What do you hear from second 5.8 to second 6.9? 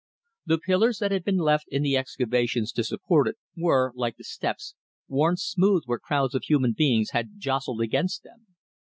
where crowds of human